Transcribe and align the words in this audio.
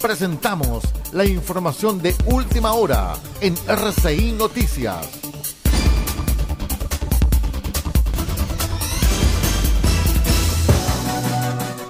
Presentamos 0.00 0.84
la 1.12 1.24
información 1.24 2.00
de 2.00 2.14
última 2.26 2.72
hora 2.72 3.14
en 3.40 3.54
RCI 3.66 4.32
Noticias. 4.32 5.06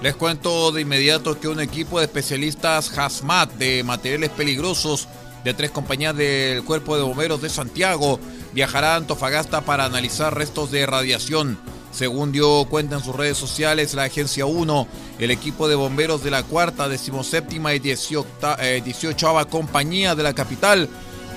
Les 0.03 0.14
cuento 0.14 0.73
de 0.73 0.80
inmediato 0.80 1.39
que 1.39 1.48
un 1.48 1.61
equipo 1.61 1.98
de 1.98 2.07
especialistas 2.07 2.96
HAZMAT 2.96 3.53
de 3.55 3.85
materiales 3.85 4.30
peligrosos 4.30 5.07
de 5.45 5.55
tres 5.55 5.71
compañías 5.71 6.16
del 6.16 6.64
Cuerpo 6.64 6.96
de 6.96 7.03
Bomberos 7.03 7.43
de 7.43 7.50
Santiago 7.50 8.19
viajará 8.53 8.95
a 8.95 8.96
Antofagasta 8.96 9.61
para 9.61 9.85
analizar 9.85 10.35
restos 10.35 10.71
de 10.71 10.87
radiación. 10.87 11.59
Según 11.91 12.32
dio 12.32 12.66
cuenta 12.66 12.96
en 12.96 13.02
sus 13.02 13.16
redes 13.16 13.36
sociales 13.36 13.95
la 13.95 14.04
Agencia 14.04 14.46
1, 14.46 14.86
el 15.18 15.31
equipo 15.31 15.68
de 15.68 15.75
bomberos 15.75 16.22
de 16.22 16.30
la 16.30 16.43
cuarta, 16.43 16.89
decimoséptima 16.89 17.75
y 17.75 17.79
18 17.79 18.26
eh, 18.61 19.46
compañía 19.50 20.14
de 20.14 20.22
la 20.22 20.35
capital 20.35 20.89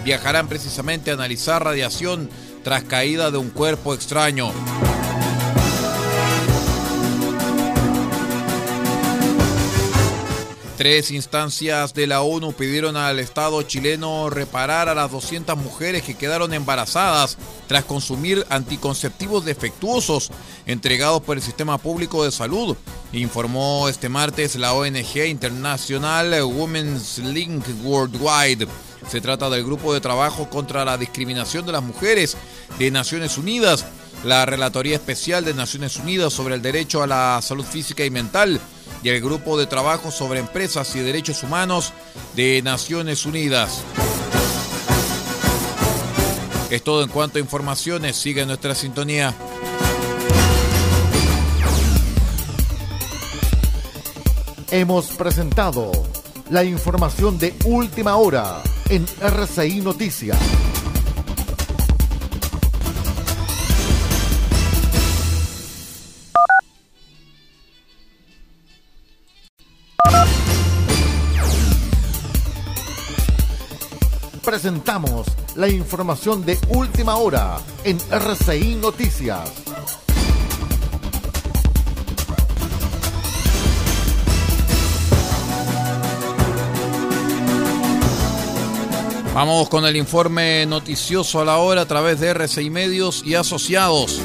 viajarán 0.04 0.48
precisamente 0.48 1.12
a 1.12 1.14
analizar 1.14 1.64
radiación 1.64 2.30
tras 2.64 2.84
caída 2.84 3.32
de 3.32 3.38
un 3.38 3.50
cuerpo 3.50 3.94
extraño. 3.94 4.52
Tres 10.82 11.12
instancias 11.12 11.94
de 11.94 12.08
la 12.08 12.24
ONU 12.24 12.54
pidieron 12.54 12.98
al 12.98 13.20
Estado 13.20 13.62
chileno 13.62 14.32
reparar 14.32 14.90
a 14.90 14.96
las 14.96 15.12
200 15.12 15.56
mujeres 15.56 16.02
que 16.02 16.16
quedaron 16.16 16.56
embarazadas 16.56 17.38
tras 17.68 17.86
consumir 17.86 18.44
anticonceptivos 18.50 19.46
defectuosos 19.46 20.32
entregados 20.66 21.22
por 21.22 21.38
el 21.38 21.44
Sistema 21.44 21.78
Público 21.78 22.24
de 22.24 22.32
Salud, 22.32 22.76
informó 23.14 23.90
este 23.90 24.10
martes 24.10 24.56
la 24.56 24.74
ONG 24.74 25.18
Internacional 25.28 26.34
Women's 26.46 27.20
Link 27.20 27.64
Worldwide. 27.84 28.68
Se 29.08 29.22
trata 29.22 29.52
del 29.52 29.64
grupo 29.64 29.94
de 29.94 30.02
trabajo 30.02 30.50
contra 30.50 30.84
la 30.84 30.98
discriminación 30.98 31.64
de 31.68 31.74
las 31.74 31.84
mujeres 31.84 32.36
de 32.80 32.90
Naciones 32.90 33.38
Unidas, 33.38 33.86
la 34.24 34.48
Relatoría 34.48 34.96
Especial 34.96 35.46
de 35.46 35.54
Naciones 35.54 35.98
Unidas 35.98 36.34
sobre 36.34 36.56
el 36.56 36.64
Derecho 36.64 37.04
a 37.04 37.08
la 37.08 37.40
Salud 37.44 37.66
Física 37.66 38.04
y 38.04 38.10
Mental, 38.10 38.60
y 39.04 39.10
el 39.10 39.22
Grupo 39.22 39.58
de 39.58 39.66
Trabajo 39.66 40.12
sobre 40.12 40.40
Empresas 40.40 40.96
y 40.96 41.00
Derechos 41.00 41.44
Humanos 41.44 41.94
de 42.36 42.62
Naciones 42.62 43.26
Unidas. 43.26 43.82
Es 46.70 46.84
todo 46.84 47.04
en 47.04 47.10
cuanto 47.10 47.38
a 47.38 47.42
informaciones. 47.42 48.16
Sigue 48.16 48.46
nuestra 48.46 48.76
sintonía. 48.76 49.34
Hemos 54.70 55.08
presentado 55.08 55.92
la 56.50 56.64
información 56.64 57.38
de 57.38 57.54
última 57.66 58.16
hora 58.16 58.62
en 58.90 59.06
RCI 59.20 59.82
Noticias. 59.82 60.38
Presentamos 74.44 75.28
la 75.56 75.70
información 75.70 76.46
de 76.46 76.58
última 76.70 77.16
hora 77.16 77.60
en 77.84 77.98
RCI 78.10 78.76
Noticias. 78.76 79.52
Vamos 89.34 89.70
con 89.70 89.86
el 89.86 89.96
informe 89.96 90.66
noticioso 90.66 91.40
a 91.40 91.46
la 91.46 91.58
hora 91.58 91.82
a 91.82 91.88
través 91.88 92.20
de 92.20 92.34
RCI 92.34 92.70
Medios 92.70 93.24
y 93.26 93.36
Asociados. 93.36 94.22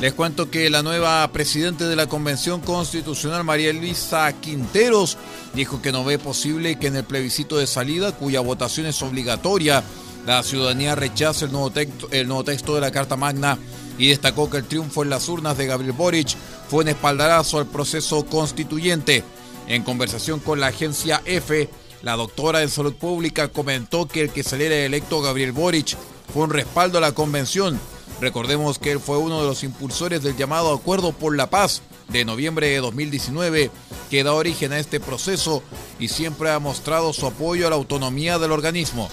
Les 0.00 0.14
cuento 0.14 0.50
que 0.50 0.70
la 0.70 0.82
nueva 0.82 1.30
presidenta 1.30 1.86
de 1.86 1.94
la 1.94 2.06
Convención 2.06 2.62
Constitucional, 2.62 3.44
María 3.44 3.70
Luisa 3.74 4.32
Quinteros, 4.40 5.18
dijo 5.52 5.82
que 5.82 5.92
no 5.92 6.04
ve 6.04 6.18
posible 6.18 6.78
que 6.78 6.86
en 6.86 6.96
el 6.96 7.04
plebiscito 7.04 7.58
de 7.58 7.66
salida, 7.66 8.12
cuya 8.12 8.40
votación 8.40 8.86
es 8.86 9.02
obligatoria, 9.02 9.84
la 10.24 10.42
ciudadanía 10.42 10.94
rechace 10.94 11.44
el 11.44 11.52
nuevo, 11.52 11.68
texto, 11.68 12.08
el 12.12 12.28
nuevo 12.28 12.44
texto 12.44 12.74
de 12.74 12.80
la 12.80 12.90
Carta 12.90 13.16
Magna 13.16 13.58
y 13.98 14.08
destacó 14.08 14.48
que 14.48 14.56
el 14.56 14.64
triunfo 14.64 15.02
en 15.02 15.10
las 15.10 15.28
urnas 15.28 15.58
de 15.58 15.66
Gabriel 15.66 15.92
Boric 15.92 16.34
fue 16.70 16.82
un 16.82 16.88
espaldarazo 16.88 17.58
al 17.58 17.66
proceso 17.66 18.24
constituyente. 18.24 19.22
En 19.68 19.82
conversación 19.82 20.40
con 20.40 20.60
la 20.60 20.68
agencia 20.68 21.20
EFE, 21.26 21.68
la 22.00 22.16
doctora 22.16 22.60
de 22.60 22.68
Salud 22.68 22.94
Pública 22.94 23.48
comentó 23.48 24.08
que 24.08 24.22
el 24.22 24.30
que 24.30 24.44
saliera 24.44 24.76
electo 24.76 25.20
Gabriel 25.20 25.52
Boric 25.52 25.94
fue 26.32 26.44
un 26.44 26.50
respaldo 26.50 26.96
a 26.96 27.02
la 27.02 27.12
convención 27.12 27.78
Recordemos 28.20 28.78
que 28.78 28.92
él 28.92 29.00
fue 29.00 29.16
uno 29.16 29.40
de 29.40 29.46
los 29.46 29.64
impulsores 29.64 30.22
del 30.22 30.36
llamado 30.36 30.74
Acuerdo 30.74 31.12
por 31.12 31.34
la 31.34 31.48
Paz 31.48 31.80
de 32.08 32.26
noviembre 32.26 32.68
de 32.68 32.78
2019, 32.78 33.70
que 34.10 34.24
da 34.24 34.34
origen 34.34 34.72
a 34.72 34.78
este 34.78 35.00
proceso 35.00 35.62
y 35.98 36.08
siempre 36.08 36.50
ha 36.50 36.58
mostrado 36.58 37.12
su 37.14 37.26
apoyo 37.26 37.66
a 37.66 37.70
la 37.70 37.76
autonomía 37.76 38.38
del 38.38 38.52
organismo. 38.52 39.08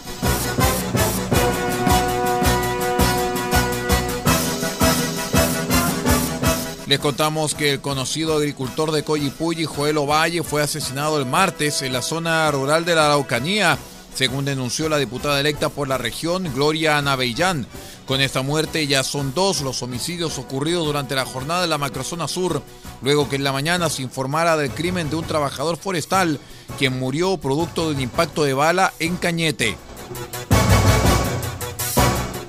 Les 6.87 6.99
contamos 6.99 7.53
que 7.53 7.73
el 7.73 7.81
conocido 7.81 8.37
agricultor 8.37 8.91
de 8.91 9.03
Coyipulli, 9.03 9.65
Joel 9.65 9.97
Ovalle, 9.97 10.41
fue 10.41 10.61
asesinado 10.61 11.19
el 11.19 11.25
martes 11.25 11.81
en 11.81 11.91
la 11.91 12.01
zona 12.01 12.49
rural 12.49 12.85
de 12.85 12.95
la 12.95 13.07
Araucanía, 13.07 13.77
según 14.15 14.45
denunció 14.45 14.89
la 14.89 14.97
diputada 14.97 15.39
electa 15.39 15.69
por 15.69 15.87
la 15.87 15.97
región, 15.97 16.51
Gloria 16.53 16.97
Anabellán. 16.97 17.67
Con 18.05 18.21
esta 18.21 18.41
muerte 18.41 18.87
ya 18.87 19.03
son 19.03 19.33
dos 19.33 19.61
los 19.61 19.83
homicidios 19.83 20.37
ocurridos 20.37 20.85
durante 20.85 21.15
la 21.15 21.25
jornada 21.25 21.61
de 21.61 21.67
la 21.67 21.77
macrozona 21.77 22.27
sur, 22.27 22.61
luego 23.01 23.29
que 23.29 23.35
en 23.35 23.43
la 23.43 23.51
mañana 23.51 23.89
se 23.89 24.01
informara 24.01 24.57
del 24.57 24.71
crimen 24.71 25.09
de 25.09 25.17
un 25.17 25.25
trabajador 25.25 25.77
forestal 25.77 26.39
quien 26.77 26.97
murió 26.97 27.37
producto 27.37 27.87
de 27.87 27.95
un 27.95 28.01
impacto 28.01 28.43
de 28.43 28.53
bala 28.53 28.93
en 28.99 29.17
Cañete. 29.17 29.77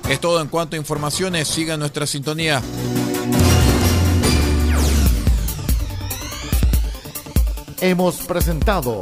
Es 0.09 0.19
todo 0.19 0.41
en 0.41 0.47
cuanto 0.47 0.75
a 0.75 0.79
informaciones, 0.79 1.47
siga 1.47 1.77
nuestra 1.77 2.07
sintonía. 2.07 2.61
Hemos 7.81 8.15
presentado 8.15 9.01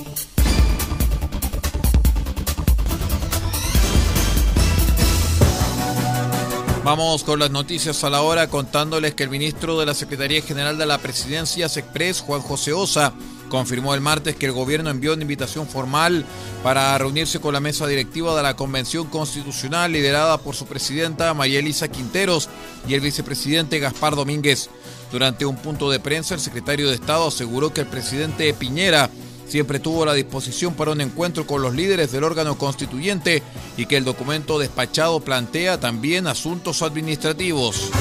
Vamos 6.83 7.23
con 7.23 7.37
las 7.37 7.51
noticias 7.51 8.03
a 8.03 8.09
la 8.09 8.23
hora 8.23 8.47
contándoles 8.47 9.13
que 9.13 9.21
el 9.21 9.29
ministro 9.29 9.79
de 9.79 9.85
la 9.85 9.93
Secretaría 9.93 10.41
General 10.41 10.79
de 10.79 10.87
la 10.87 10.97
Presidencia, 10.97 11.69
SECPRES, 11.69 12.21
Juan 12.21 12.41
José 12.41 12.73
Osa, 12.73 13.13
confirmó 13.49 13.93
el 13.93 14.01
martes 14.01 14.35
que 14.35 14.47
el 14.47 14.51
gobierno 14.51 14.89
envió 14.89 15.13
una 15.13 15.21
invitación 15.21 15.67
formal 15.67 16.25
para 16.63 16.97
reunirse 16.97 17.39
con 17.39 17.53
la 17.53 17.59
mesa 17.59 17.85
directiva 17.85 18.35
de 18.35 18.41
la 18.41 18.55
Convención 18.55 19.05
Constitucional 19.07 19.91
liderada 19.91 20.39
por 20.39 20.55
su 20.55 20.65
presidenta 20.65 21.35
María 21.35 21.59
Elisa 21.59 21.87
Quinteros 21.87 22.49
y 22.87 22.95
el 22.95 23.01
vicepresidente 23.01 23.77
Gaspar 23.77 24.15
Domínguez. 24.15 24.71
Durante 25.11 25.45
un 25.45 25.57
punto 25.57 25.91
de 25.91 25.99
prensa, 25.99 26.33
el 26.33 26.41
secretario 26.41 26.89
de 26.89 26.95
Estado 26.95 27.27
aseguró 27.27 27.71
que 27.71 27.81
el 27.81 27.87
presidente 27.87 28.51
Piñera 28.55 29.11
siempre 29.51 29.79
tuvo 29.79 30.05
la 30.05 30.13
disposición 30.13 30.75
para 30.75 30.91
un 30.91 31.01
encuentro 31.01 31.45
con 31.45 31.61
los 31.61 31.75
líderes 31.75 32.13
del 32.13 32.23
órgano 32.23 32.57
constituyente 32.57 33.43
y 33.75 33.85
que 33.85 33.97
el 33.97 34.05
documento 34.05 34.57
despachado 34.57 35.19
plantea 35.19 35.77
también 35.77 36.25
asuntos 36.25 36.81
administrativos. 36.81 37.91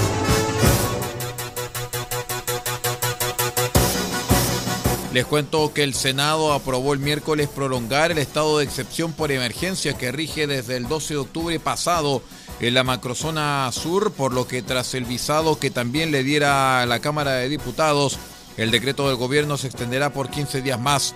Les 5.13 5.27
cuento 5.27 5.75
que 5.75 5.83
el 5.83 5.95
Senado 5.95 6.53
aprobó 6.53 6.93
el 6.93 7.01
miércoles 7.01 7.49
prolongar 7.49 8.13
el 8.13 8.19
estado 8.19 8.59
de 8.59 8.65
excepción 8.65 9.13
por 9.13 9.33
emergencia 9.33 9.99
que 9.99 10.13
rige 10.13 10.47
desde 10.47 10.77
el 10.77 10.87
12 10.87 11.15
de 11.15 11.21
octubre 11.21 11.59
pasado 11.59 12.23
en 12.61 12.75
la 12.75 12.85
macrozona 12.85 13.69
sur, 13.73 14.13
por 14.13 14.33
lo 14.33 14.47
que 14.47 14.63
tras 14.63 14.95
el 14.95 15.05
visado 15.05 15.59
que 15.59 15.71
también 15.71 16.13
le 16.13 16.23
diera 16.23 16.81
a 16.81 16.87
la 16.87 17.01
Cámara 17.01 17.33
de 17.33 17.49
Diputados, 17.49 18.21
El 18.57 18.71
decreto 18.71 19.09
del 19.09 19.17
gobierno 19.17 19.57
se 19.57 19.67
extenderá 19.67 20.13
por 20.13 20.31
15 20.31 20.63
días 20.63 20.81
más. 20.81 21.15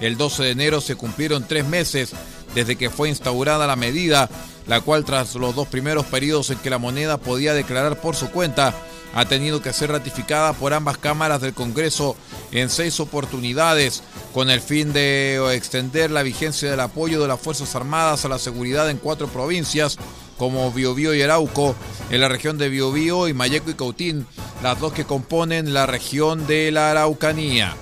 El 0.00 0.16
12 0.16 0.44
de 0.44 0.50
enero 0.50 0.80
se 0.80 0.96
cumplieron 0.96 1.46
tres 1.46 1.66
meses 1.66 2.12
desde 2.54 2.76
que 2.76 2.90
fue 2.90 3.08
instaurada 3.08 3.66
la 3.66 3.76
medida, 3.76 4.30
la 4.66 4.80
cual 4.80 5.04
tras 5.04 5.34
los 5.34 5.54
dos 5.54 5.68
primeros 5.68 6.06
periodos 6.06 6.50
en 6.50 6.58
que 6.58 6.70
la 6.70 6.78
moneda 6.78 7.18
podía 7.18 7.54
declarar 7.54 8.00
por 8.00 8.16
su 8.16 8.30
cuenta, 8.30 8.74
ha 9.14 9.24
tenido 9.24 9.62
que 9.62 9.72
ser 9.72 9.90
ratificada 9.90 10.52
por 10.52 10.74
ambas 10.74 10.98
cámaras 10.98 11.40
del 11.40 11.54
Congreso 11.54 12.16
en 12.52 12.68
seis 12.68 13.00
oportunidades, 13.00 14.02
con 14.34 14.50
el 14.50 14.60
fin 14.60 14.92
de 14.92 15.54
extender 15.54 16.10
la 16.10 16.22
vigencia 16.22 16.70
del 16.70 16.80
apoyo 16.80 17.22
de 17.22 17.28
las 17.28 17.40
Fuerzas 17.40 17.74
Armadas 17.74 18.24
a 18.24 18.28
la 18.28 18.38
seguridad 18.38 18.90
en 18.90 18.98
cuatro 18.98 19.28
provincias, 19.28 19.96
como 20.36 20.70
Biobío 20.70 21.14
y 21.14 21.22
Arauco, 21.22 21.74
en 22.10 22.20
la 22.20 22.28
región 22.28 22.58
de 22.58 22.68
Biobío 22.68 23.28
y 23.28 23.32
Mayeco 23.32 23.70
y 23.70 23.74
Cautín, 23.74 24.26
las 24.66 24.80
dos 24.80 24.92
que 24.92 25.04
componen 25.04 25.72
la 25.72 25.86
región 25.86 26.44
de 26.48 26.72
la 26.72 26.90
Araucanía. 26.90 27.76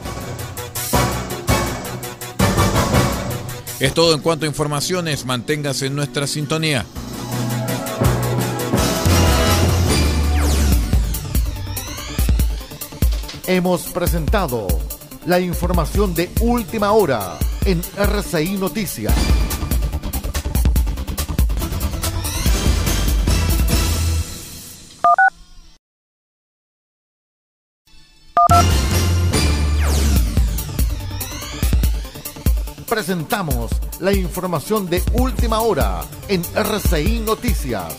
Es 3.81 3.95
todo 3.95 4.15
en 4.15 4.21
cuanto 4.21 4.45
a 4.45 4.49
informaciones, 4.49 5.25
manténgase 5.25 5.87
en 5.87 5.97
nuestra 5.97 6.27
sintonía. 6.27 6.85
Hemos 13.47 13.85
presentado 13.85 14.67
la 15.25 15.41
información 15.41 16.15
de 16.15 16.29
última 16.43 16.93
hora 16.93 17.39
en 17.65 17.81
RCI 17.97 18.59
Noticias. 18.59 19.15
Presentamos 32.89 33.73
la 34.01 34.13
información 34.13 34.89
de 34.89 35.03
última 35.15 35.61
hora 35.61 36.03
en 36.29 36.43
RCI 36.55 37.21
Noticias. 37.21 37.95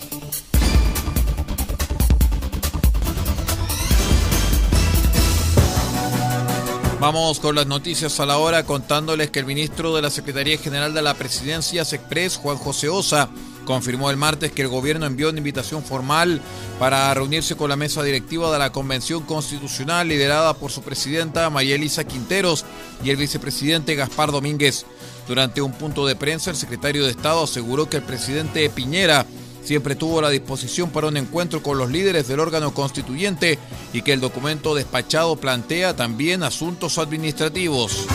Vamos 6.99 7.39
con 7.39 7.55
las 7.55 7.67
noticias 7.67 8.19
a 8.19 8.25
la 8.25 8.37
hora 8.37 8.63
contándoles 8.63 9.29
que 9.29 9.39
el 9.39 9.45
ministro 9.45 9.95
de 9.95 10.01
la 10.01 10.09
Secretaría 10.09 10.57
General 10.57 10.93
de 10.93 11.01
la 11.01 11.13
Presidencia, 11.13 11.85
SECPRES, 11.85 12.37
Juan 12.37 12.57
José 12.57 12.89
Osa, 12.89 13.29
confirmó 13.65 14.09
el 14.09 14.17
martes 14.17 14.51
que 14.51 14.61
el 14.61 14.69
gobierno 14.69 15.05
envió 15.05 15.29
una 15.29 15.39
invitación 15.39 15.83
formal 15.83 16.41
para 16.79 17.13
reunirse 17.13 17.55
con 17.55 17.69
la 17.69 17.75
mesa 17.75 18.03
directiva 18.03 18.51
de 18.51 18.59
la 18.59 18.71
Convención 18.71 19.23
Constitucional 19.23 20.07
liderada 20.07 20.53
por 20.53 20.71
su 20.71 20.81
presidenta 20.81 21.49
María 21.49 21.75
Elisa 21.75 22.05
Quinteros 22.05 22.63
y 23.03 23.09
el 23.09 23.17
vicepresidente 23.17 23.95
Gaspar 23.95 24.31
Domínguez. 24.31 24.85
Durante 25.27 25.61
un 25.61 25.73
punto 25.73 26.05
de 26.05 26.15
prensa, 26.15 26.51
el 26.51 26.55
secretario 26.55 27.03
de 27.03 27.11
Estado 27.11 27.43
aseguró 27.43 27.89
que 27.89 27.97
el 27.97 28.03
presidente 28.03 28.69
Piñera 28.69 29.25
siempre 29.63 29.95
tuvo 29.95 30.21
la 30.21 30.29
disposición 30.29 30.91
para 30.91 31.07
un 31.07 31.17
encuentro 31.17 31.63
con 31.63 31.77
los 31.77 31.89
líderes 31.89 32.27
del 32.27 32.39
órgano 32.39 32.73
constituyente 32.73 33.57
y 33.93 34.03
que 34.03 34.13
el 34.13 34.21
documento 34.21 34.75
despachado 34.75 35.35
plantea 35.35 35.95
también 35.95 36.43
asuntos 36.43 36.97
administrativos. 36.97 38.05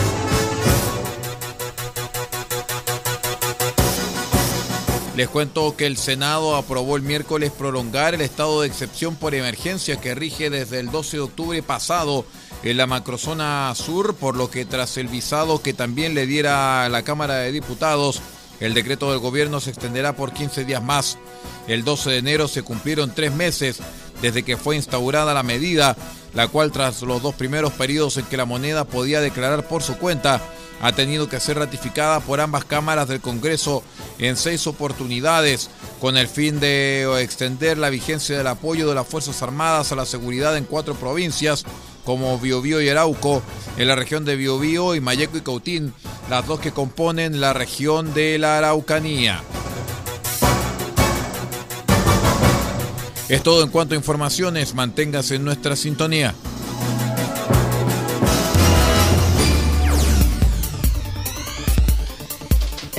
Les 5.21 5.29
cuento 5.29 5.77
que 5.77 5.85
el 5.85 5.97
Senado 5.97 6.55
aprobó 6.55 6.97
el 6.97 7.03
miércoles 7.03 7.51
prolongar 7.51 8.15
el 8.15 8.21
estado 8.21 8.61
de 8.61 8.67
excepción 8.67 9.15
por 9.15 9.35
emergencia 9.35 10.01
que 10.01 10.15
rige 10.15 10.49
desde 10.49 10.79
el 10.79 10.89
12 10.89 11.17
de 11.17 11.21
octubre 11.21 11.61
pasado 11.61 12.25
en 12.63 12.77
la 12.77 12.87
macrozona 12.87 13.71
sur, 13.75 14.15
por 14.15 14.35
lo 14.35 14.49
que 14.49 14.65
tras 14.65 14.97
el 14.97 15.09
visado 15.09 15.61
que 15.61 15.75
también 15.75 16.15
le 16.15 16.25
diera 16.25 16.83
a 16.83 16.89
la 16.89 17.03
Cámara 17.03 17.35
de 17.35 17.51
Diputados, 17.51 18.19
el 18.59 18.73
decreto 18.73 19.11
del 19.11 19.19
gobierno 19.19 19.59
se 19.59 19.69
extenderá 19.69 20.15
por 20.15 20.33
15 20.33 20.65
días 20.65 20.81
más. 20.81 21.19
El 21.67 21.83
12 21.83 22.09
de 22.09 22.17
enero 22.17 22.47
se 22.47 22.63
cumplieron 22.63 23.13
tres 23.13 23.31
meses 23.31 23.77
desde 24.23 24.41
que 24.41 24.57
fue 24.57 24.75
instaurada 24.75 25.35
la 25.35 25.43
medida, 25.43 25.95
la 26.33 26.47
cual 26.47 26.71
tras 26.71 27.03
los 27.03 27.21
dos 27.21 27.35
primeros 27.35 27.73
periodos 27.73 28.17
en 28.17 28.25
que 28.25 28.37
la 28.37 28.45
moneda 28.45 28.85
podía 28.85 29.21
declarar 29.21 29.67
por 29.67 29.83
su 29.83 29.99
cuenta, 29.99 30.41
ha 30.81 30.91
tenido 30.93 31.29
que 31.29 31.39
ser 31.39 31.57
ratificada 31.57 32.19
por 32.19 32.41
ambas 32.41 32.65
cámaras 32.65 33.07
del 33.07 33.21
Congreso 33.21 33.83
en 34.19 34.35
seis 34.35 34.65
oportunidades, 34.67 35.69
con 35.99 36.17
el 36.17 36.27
fin 36.27 36.59
de 36.59 37.07
extender 37.21 37.77
la 37.77 37.89
vigencia 37.89 38.37
del 38.37 38.47
apoyo 38.47 38.89
de 38.89 38.95
las 38.95 39.07
Fuerzas 39.07 39.41
Armadas 39.43 39.91
a 39.91 39.95
la 39.95 40.05
seguridad 40.05 40.57
en 40.57 40.65
cuatro 40.65 40.95
provincias, 40.95 41.65
como 42.03 42.39
Biobío 42.39 42.81
y 42.81 42.89
Arauco, 42.89 43.43
en 43.77 43.87
la 43.87 43.95
región 43.95 44.25
de 44.25 44.35
Biobío 44.35 44.95
y 44.95 45.01
Mayeco 45.01 45.37
y 45.37 45.41
Cautín, 45.41 45.93
las 46.29 46.47
dos 46.47 46.59
que 46.59 46.71
componen 46.71 47.39
la 47.39 47.53
región 47.53 48.13
de 48.15 48.39
la 48.39 48.57
Araucanía. 48.57 49.43
Es 53.29 53.43
todo 53.43 53.63
en 53.63 53.69
cuanto 53.69 53.93
a 53.93 53.97
informaciones, 53.97 54.73
manténgase 54.73 55.35
en 55.35 55.45
nuestra 55.45 55.75
sintonía. 55.75 56.35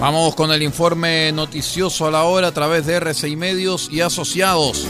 Vamos 0.00 0.34
con 0.34 0.50
el 0.50 0.62
informe 0.62 1.30
noticioso 1.30 2.06
a 2.06 2.10
la 2.10 2.24
hora 2.24 2.48
a 2.48 2.52
través 2.52 2.86
de 2.86 2.94
RCI 2.94 3.36
Medios 3.36 3.90
y 3.92 4.00
Asociados. 4.00 4.86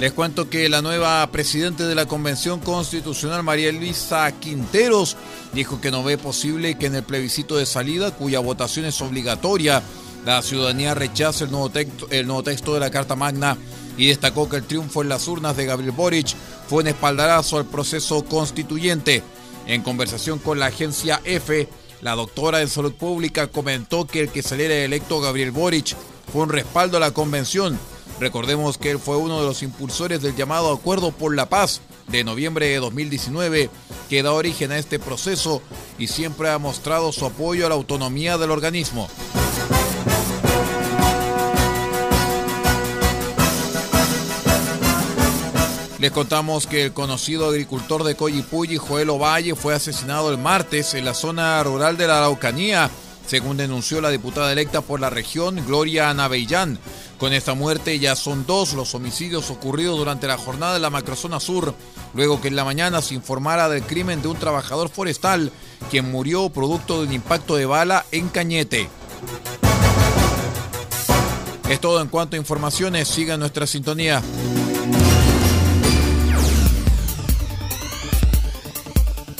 Les 0.00 0.14
cuento 0.14 0.48
que 0.48 0.70
la 0.70 0.80
nueva 0.80 1.30
presidenta 1.30 1.86
de 1.86 1.94
la 1.94 2.06
Convención 2.06 2.58
Constitucional, 2.58 3.42
María 3.42 3.70
Luisa 3.70 4.32
Quinteros, 4.40 5.18
dijo 5.52 5.82
que 5.82 5.90
no 5.90 6.02
ve 6.02 6.16
posible 6.16 6.78
que 6.78 6.86
en 6.86 6.94
el 6.94 7.02
plebiscito 7.02 7.58
de 7.58 7.66
salida, 7.66 8.12
cuya 8.12 8.40
votación 8.40 8.86
es 8.86 9.02
obligatoria, 9.02 9.82
la 10.24 10.40
ciudadanía 10.40 10.94
rechace 10.94 11.44
el 11.44 11.50
nuevo, 11.50 11.68
texto, 11.68 12.06
el 12.08 12.26
nuevo 12.26 12.42
texto 12.42 12.72
de 12.72 12.80
la 12.80 12.90
Carta 12.90 13.14
Magna 13.14 13.58
y 13.98 14.06
destacó 14.06 14.48
que 14.48 14.56
el 14.56 14.64
triunfo 14.64 15.02
en 15.02 15.10
las 15.10 15.28
urnas 15.28 15.54
de 15.54 15.66
Gabriel 15.66 15.92
Boric 15.92 16.34
fue 16.66 16.82
un 16.82 16.88
espaldarazo 16.88 17.58
al 17.58 17.66
proceso 17.66 18.24
constituyente. 18.24 19.22
En 19.66 19.82
conversación 19.82 20.38
con 20.38 20.58
la 20.58 20.66
agencia 20.66 21.20
EFE, 21.24 21.68
la 22.02 22.14
doctora 22.14 22.58
de 22.58 22.68
Salud 22.68 22.92
Pública 22.92 23.46
comentó 23.46 24.06
que 24.06 24.20
el 24.20 24.28
que 24.28 24.42
saliera 24.42 24.74
electo 24.74 25.20
Gabriel 25.20 25.52
Boric 25.52 25.96
fue 26.30 26.42
un 26.42 26.50
respaldo 26.50 26.98
a 26.98 27.00
la 27.00 27.12
convención 27.12 27.78
Recordemos 28.22 28.78
que 28.78 28.92
él 28.92 29.00
fue 29.00 29.16
uno 29.16 29.40
de 29.40 29.46
los 29.46 29.64
impulsores 29.64 30.22
del 30.22 30.36
llamado 30.36 30.72
Acuerdo 30.72 31.10
por 31.10 31.34
la 31.34 31.48
Paz 31.48 31.80
de 32.06 32.22
noviembre 32.22 32.68
de 32.68 32.76
2019, 32.76 33.68
que 34.08 34.22
da 34.22 34.32
origen 34.32 34.70
a 34.70 34.78
este 34.78 35.00
proceso 35.00 35.60
y 35.98 36.06
siempre 36.06 36.48
ha 36.48 36.58
mostrado 36.58 37.10
su 37.10 37.26
apoyo 37.26 37.66
a 37.66 37.68
la 37.68 37.74
autonomía 37.74 38.38
del 38.38 38.52
organismo. 38.52 39.08
Les 46.02 46.10
contamos 46.10 46.66
que 46.66 46.82
el 46.86 46.92
conocido 46.92 47.48
agricultor 47.48 48.02
de 48.02 48.16
Coyipulli, 48.16 48.76
Joel 48.76 49.08
Ovalle, 49.08 49.54
fue 49.54 49.72
asesinado 49.72 50.32
el 50.32 50.36
martes 50.36 50.94
en 50.94 51.04
la 51.04 51.14
zona 51.14 51.62
rural 51.62 51.96
de 51.96 52.08
la 52.08 52.18
Araucanía, 52.18 52.90
según 53.24 53.56
denunció 53.56 54.00
la 54.00 54.10
diputada 54.10 54.50
electa 54.50 54.80
por 54.80 54.98
la 54.98 55.10
región, 55.10 55.64
Gloria 55.64 56.10
Anabellán. 56.10 56.80
Con 57.18 57.32
esta 57.32 57.54
muerte 57.54 58.00
ya 58.00 58.16
son 58.16 58.44
dos 58.46 58.72
los 58.72 58.96
homicidios 58.96 59.48
ocurridos 59.50 59.96
durante 59.96 60.26
la 60.26 60.38
jornada 60.38 60.74
de 60.74 60.80
la 60.80 60.90
macrozona 60.90 61.38
sur, 61.38 61.72
luego 62.14 62.40
que 62.40 62.48
en 62.48 62.56
la 62.56 62.64
mañana 62.64 63.00
se 63.00 63.14
informara 63.14 63.68
del 63.68 63.84
crimen 63.84 64.22
de 64.22 64.26
un 64.26 64.36
trabajador 64.36 64.88
forestal 64.88 65.52
quien 65.88 66.10
murió 66.10 66.50
producto 66.50 67.00
de 67.00 67.06
un 67.06 67.12
impacto 67.12 67.54
de 67.54 67.66
bala 67.66 68.04
en 68.10 68.28
Cañete. 68.28 68.88
Es 71.68 71.80
todo 71.80 72.02
en 72.02 72.08
cuanto 72.08 72.34
a 72.34 72.40
informaciones, 72.40 73.06
siga 73.06 73.36
nuestra 73.36 73.68
sintonía. 73.68 74.20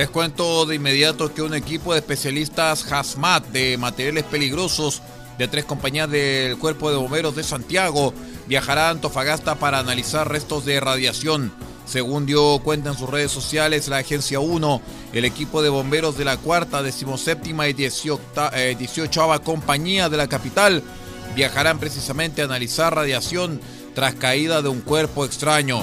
Les 0.00 0.08
cuento 0.08 0.64
de 0.64 0.76
inmediato 0.76 1.34
que 1.34 1.42
un 1.42 1.52
equipo 1.52 1.92
de 1.92 1.98
especialistas 1.98 2.90
HAZMAT 2.90 3.48
de 3.48 3.76
materiales 3.76 4.24
peligrosos 4.24 5.02
de 5.36 5.46
tres 5.46 5.66
compañías 5.66 6.10
del 6.10 6.56
Cuerpo 6.56 6.90
de 6.90 6.96
Bomberos 6.96 7.36
de 7.36 7.42
Santiago 7.42 8.14
viajará 8.46 8.86
a 8.86 8.90
Antofagasta 8.92 9.56
para 9.56 9.78
analizar 9.78 10.26
restos 10.26 10.64
de 10.64 10.80
radiación. 10.80 11.52
Según 11.84 12.24
dio 12.24 12.60
cuenta 12.60 12.88
en 12.88 12.96
sus 12.96 13.10
redes 13.10 13.30
sociales 13.30 13.88
la 13.88 13.98
Agencia 13.98 14.40
1, 14.40 14.80
el 15.12 15.26
equipo 15.26 15.60
de 15.60 15.68
bomberos 15.68 16.16
de 16.16 16.24
la 16.24 16.38
cuarta, 16.38 16.82
decimoséptima 16.82 17.68
y 17.68 17.74
18 17.74 18.54
eh, 18.54 19.40
compañía 19.44 20.08
de 20.08 20.16
la 20.16 20.28
capital 20.28 20.82
viajarán 21.36 21.78
precisamente 21.78 22.40
a 22.40 22.46
analizar 22.46 22.94
radiación 22.94 23.60
tras 23.94 24.14
caída 24.14 24.62
de 24.62 24.70
un 24.70 24.80
cuerpo 24.80 25.26
extraño. 25.26 25.82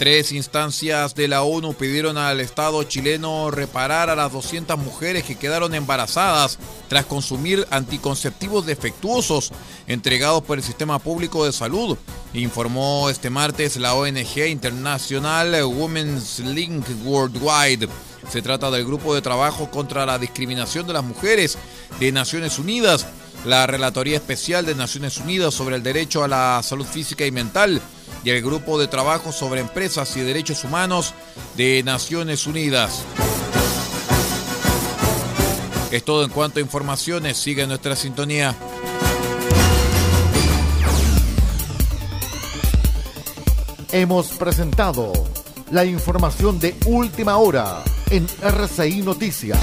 Tres 0.00 0.32
instancias 0.32 1.14
de 1.14 1.28
la 1.28 1.42
ONU 1.42 1.74
pidieron 1.74 2.16
al 2.16 2.40
Estado 2.40 2.82
chileno 2.84 3.50
reparar 3.50 4.08
a 4.08 4.16
las 4.16 4.32
200 4.32 4.78
mujeres 4.78 5.24
que 5.24 5.36
quedaron 5.36 5.74
embarazadas 5.74 6.58
tras 6.88 7.04
consumir 7.04 7.66
anticonceptivos 7.70 8.64
defectuosos 8.64 9.52
entregados 9.88 10.42
por 10.42 10.56
el 10.56 10.64
Sistema 10.64 11.00
Público 11.00 11.44
de 11.44 11.52
Salud, 11.52 11.98
informó 12.32 13.10
este 13.10 13.28
martes 13.28 13.76
la 13.76 13.92
ONG 13.92 14.46
internacional 14.48 15.64
Women's 15.64 16.38
Link 16.38 16.86
Worldwide. 17.04 17.86
Se 18.26 18.40
trata 18.40 18.70
del 18.70 18.86
grupo 18.86 19.14
de 19.14 19.20
trabajo 19.20 19.70
contra 19.70 20.06
la 20.06 20.18
discriminación 20.18 20.86
de 20.86 20.94
las 20.94 21.04
mujeres 21.04 21.58
de 21.98 22.10
Naciones 22.10 22.58
Unidas, 22.58 23.06
la 23.44 23.66
Relatoría 23.66 24.16
Especial 24.16 24.64
de 24.64 24.74
Naciones 24.74 25.18
Unidas 25.18 25.52
sobre 25.52 25.76
el 25.76 25.82
Derecho 25.82 26.24
a 26.24 26.28
la 26.28 26.62
Salud 26.62 26.86
Física 26.86 27.26
y 27.26 27.30
Mental, 27.32 27.82
y 28.24 28.30
el 28.30 28.42
Grupo 28.42 28.78
de 28.78 28.88
Trabajo 28.88 29.32
sobre 29.32 29.60
Empresas 29.60 30.16
y 30.16 30.20
Derechos 30.20 30.64
Humanos 30.64 31.14
de 31.56 31.82
Naciones 31.82 32.46
Unidas. 32.46 33.02
Es 35.90 36.04
todo 36.04 36.24
en 36.24 36.30
cuanto 36.30 36.58
a 36.58 36.62
informaciones. 36.62 37.36
Sigue 37.36 37.66
nuestra 37.66 37.96
sintonía. 37.96 38.54
Hemos 43.92 44.28
presentado 44.28 45.12
la 45.72 45.84
información 45.84 46.60
de 46.60 46.76
última 46.86 47.38
hora 47.38 47.82
en 48.10 48.26
RCI 48.40 49.02
Noticias. 49.02 49.58